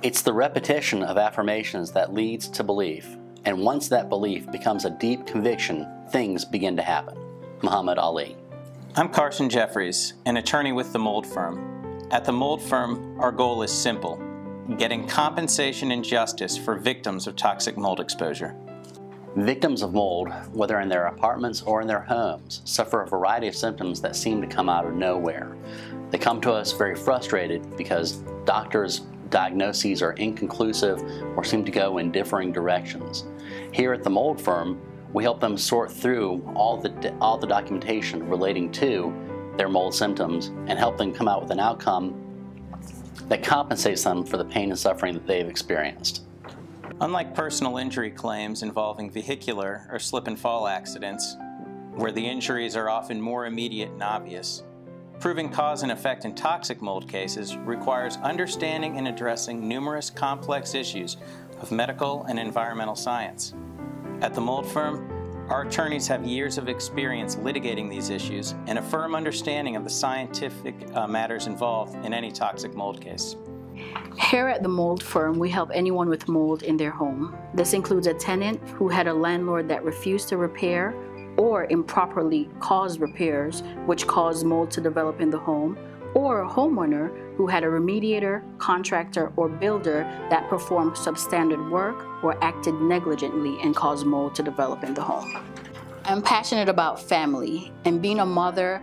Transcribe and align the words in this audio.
It's 0.00 0.22
the 0.22 0.32
repetition 0.32 1.02
of 1.02 1.18
affirmations 1.18 1.90
that 1.90 2.14
leads 2.14 2.46
to 2.50 2.62
belief, 2.62 3.16
and 3.44 3.58
once 3.58 3.88
that 3.88 4.08
belief 4.08 4.48
becomes 4.52 4.84
a 4.84 4.90
deep 4.90 5.26
conviction, 5.26 5.88
things 6.10 6.44
begin 6.44 6.76
to 6.76 6.82
happen. 6.82 7.18
Muhammad 7.62 7.98
Ali. 7.98 8.36
I'm 8.94 9.08
Carson 9.08 9.50
Jeffries, 9.50 10.14
an 10.24 10.36
attorney 10.36 10.70
with 10.70 10.92
the 10.92 11.00
Mold 11.00 11.26
Firm. 11.26 12.06
At 12.12 12.24
the 12.24 12.30
Mold 12.30 12.62
Firm, 12.62 13.18
our 13.18 13.32
goal 13.32 13.64
is 13.64 13.72
simple 13.72 14.22
getting 14.76 15.08
compensation 15.08 15.90
and 15.90 16.04
justice 16.04 16.56
for 16.56 16.76
victims 16.76 17.26
of 17.26 17.34
toxic 17.34 17.76
mold 17.76 17.98
exposure. 17.98 18.54
Victims 19.34 19.82
of 19.82 19.94
mold, 19.94 20.28
whether 20.52 20.78
in 20.78 20.88
their 20.88 21.06
apartments 21.06 21.62
or 21.62 21.80
in 21.80 21.88
their 21.88 22.02
homes, 22.02 22.62
suffer 22.64 23.02
a 23.02 23.06
variety 23.08 23.48
of 23.48 23.56
symptoms 23.56 24.00
that 24.00 24.14
seem 24.14 24.40
to 24.42 24.46
come 24.46 24.68
out 24.68 24.86
of 24.86 24.94
nowhere. 24.94 25.56
They 26.10 26.18
come 26.18 26.40
to 26.42 26.52
us 26.52 26.72
very 26.72 26.94
frustrated 26.94 27.76
because 27.76 28.18
doctors' 28.44 29.02
diagnoses 29.30 30.02
are 30.02 30.12
inconclusive 30.12 31.02
or 31.36 31.44
seem 31.44 31.64
to 31.64 31.70
go 31.70 31.98
in 31.98 32.10
differing 32.10 32.52
directions. 32.52 33.24
Here 33.72 33.92
at 33.92 34.02
the 34.02 34.10
Mold 34.10 34.40
Firm, 34.40 34.80
we 35.12 35.22
help 35.22 35.40
them 35.40 35.56
sort 35.56 35.90
through 35.90 36.42
all 36.54 36.76
the, 36.76 37.14
all 37.20 37.38
the 37.38 37.46
documentation 37.46 38.28
relating 38.28 38.70
to 38.72 39.14
their 39.56 39.68
mold 39.68 39.94
symptoms 39.94 40.48
and 40.66 40.78
help 40.78 40.96
them 40.96 41.12
come 41.12 41.28
out 41.28 41.42
with 41.42 41.50
an 41.50 41.60
outcome 41.60 42.14
that 43.28 43.42
compensates 43.42 44.04
them 44.04 44.24
for 44.24 44.36
the 44.36 44.44
pain 44.44 44.70
and 44.70 44.78
suffering 44.78 45.14
that 45.14 45.26
they've 45.26 45.48
experienced. 45.48 46.22
Unlike 47.00 47.34
personal 47.34 47.76
injury 47.78 48.10
claims 48.10 48.62
involving 48.62 49.10
vehicular 49.10 49.86
or 49.90 49.98
slip 49.98 50.26
and 50.26 50.38
fall 50.38 50.66
accidents, 50.66 51.36
where 51.94 52.12
the 52.12 52.26
injuries 52.26 52.76
are 52.76 52.88
often 52.88 53.20
more 53.20 53.46
immediate 53.46 53.90
and 53.90 54.02
obvious, 54.02 54.62
proving 55.20 55.48
cause 55.48 55.82
and 55.82 55.90
effect 55.90 56.24
in 56.24 56.34
toxic 56.34 56.80
mold 56.80 57.08
cases 57.08 57.56
requires 57.56 58.16
understanding 58.18 58.98
and 58.98 59.08
addressing 59.08 59.66
numerous 59.66 60.10
complex 60.10 60.74
issues 60.74 61.16
of 61.60 61.72
medical 61.72 62.24
and 62.24 62.38
environmental 62.38 62.94
science. 62.94 63.54
At 64.20 64.34
the 64.34 64.40
Mold 64.40 64.66
Firm, 64.66 65.46
our 65.48 65.62
attorneys 65.62 66.06
have 66.08 66.26
years 66.26 66.58
of 66.58 66.68
experience 66.68 67.36
litigating 67.36 67.88
these 67.88 68.10
issues 68.10 68.54
and 68.66 68.78
a 68.78 68.82
firm 68.82 69.14
understanding 69.14 69.76
of 69.76 69.84
the 69.84 69.90
scientific 69.90 70.74
uh, 70.94 71.06
matters 71.06 71.46
involved 71.46 71.94
in 72.04 72.12
any 72.12 72.30
toxic 72.30 72.74
mold 72.74 73.00
case. 73.00 73.34
Here 74.30 74.48
at 74.48 74.62
the 74.62 74.68
Mold 74.68 75.02
Firm, 75.02 75.38
we 75.38 75.48
help 75.48 75.70
anyone 75.72 76.08
with 76.08 76.28
mold 76.28 76.64
in 76.64 76.76
their 76.76 76.90
home. 76.90 77.36
This 77.54 77.72
includes 77.72 78.06
a 78.06 78.14
tenant 78.14 78.60
who 78.70 78.88
had 78.88 79.06
a 79.06 79.14
landlord 79.14 79.68
that 79.68 79.84
refused 79.84 80.28
to 80.28 80.36
repair 80.36 80.94
or 81.38 81.66
improperly 81.70 82.50
caused 82.60 83.00
repairs, 83.00 83.62
which 83.86 84.06
caused 84.06 84.44
mold 84.44 84.70
to 84.72 84.80
develop 84.80 85.20
in 85.20 85.30
the 85.30 85.38
home, 85.38 85.78
or 86.14 86.42
a 86.42 86.48
homeowner 86.48 87.10
who 87.36 87.46
had 87.46 87.62
a 87.62 87.66
remediator, 87.66 88.42
contractor, 88.58 89.32
or 89.36 89.48
builder 89.48 90.02
that 90.30 90.48
performed 90.48 90.92
substandard 90.92 91.70
work 91.70 92.04
or 92.24 92.42
acted 92.42 92.74
negligently 92.74 93.56
and 93.62 93.76
caused 93.76 94.04
mold 94.04 94.34
to 94.34 94.42
develop 94.42 94.82
in 94.82 94.92
the 94.94 95.02
home. 95.02 95.38
I'm 96.04 96.22
passionate 96.22 96.68
about 96.68 97.00
family, 97.00 97.72
and 97.84 98.02
being 98.02 98.18
a 98.18 98.26
mother, 98.26 98.82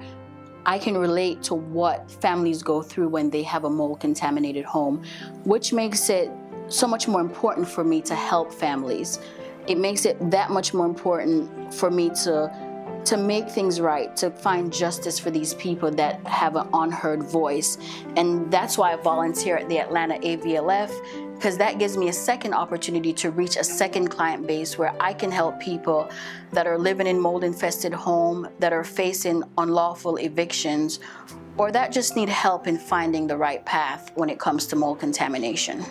I 0.66 0.80
can 0.80 0.98
relate 0.98 1.44
to 1.44 1.56
what 1.56 2.10
families 2.10 2.64
go 2.64 2.82
through 2.82 3.10
when 3.10 3.30
they 3.30 3.44
have 3.44 3.66
a 3.66 3.70
mold 3.70 4.00
contaminated 4.00 4.64
home, 4.64 5.04
which 5.44 5.74
makes 5.74 6.10
it 6.10 6.32
so 6.68 6.88
much 6.88 7.08
more 7.08 7.22
important 7.22 7.68
for 7.68 7.84
me 7.84 8.02
to 8.02 8.16
help 8.16 8.54
families. 8.54 9.20
It 9.68 9.78
makes 9.78 10.06
it 10.06 10.18
that 10.32 10.52
much 10.52 10.74
more 10.74 10.86
important 10.86 11.74
for 11.74 11.90
me 11.90 12.10
to 12.24 12.52
to 13.06 13.18
make 13.18 13.48
things 13.48 13.80
right, 13.80 14.16
to 14.18 14.32
find 14.32 14.74
justice 14.74 15.20
for 15.20 15.30
these 15.30 15.54
people 15.54 15.92
that 15.92 16.26
have 16.26 16.56
an 16.56 16.68
unheard 16.74 17.22
voice. 17.24 17.78
And 18.18 18.52
that's 18.52 18.78
why 18.78 18.94
I 18.94 18.96
volunteer 18.96 19.58
at 19.58 19.70
the 19.70 19.80
Atlanta 19.80 20.16
AVLF, 20.16 21.36
because 21.36 21.58
that 21.60 21.78
gives 21.78 21.98
me 21.98 22.10
a 22.10 22.14
second 22.14 22.54
opportunity 22.54 23.14
to 23.14 23.30
reach 23.30 23.58
a 23.58 23.64
second 23.64 24.08
client 24.08 24.48
base 24.48 24.78
where 24.78 24.96
I 25.00 25.14
can 25.14 25.32
help 25.32 25.60
people 25.60 26.10
that 26.52 26.66
are 26.66 26.80
living 26.80 27.06
in 27.06 27.20
mold 27.20 27.44
infested 27.44 27.94
home, 27.94 28.48
that 28.58 28.74
are 28.74 28.84
facing 28.84 29.44
unlawful 29.58 30.16
evictions, 30.18 31.00
or 31.58 31.72
that 31.72 31.92
just 31.92 32.16
need 32.16 32.30
help 32.30 32.66
in 32.66 32.78
finding 32.78 33.28
the 33.28 33.38
right 33.38 33.64
path 33.66 34.12
when 34.16 34.30
it 34.30 34.40
comes 34.40 34.66
to 34.68 34.76
mold 34.76 35.00
contamination. 35.00 35.86